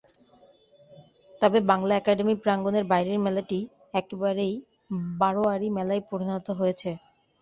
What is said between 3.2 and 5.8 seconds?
মেলাটি একেবারেই বারোয়ারি